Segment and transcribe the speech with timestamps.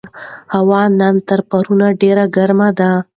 [0.55, 2.91] هوا نن تر پرون ډېره ګرمه ده.